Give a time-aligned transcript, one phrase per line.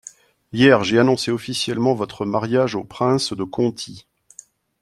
[0.51, 4.07] Hier, j’ai annoncé officiellement votre mariage au prince de Conti.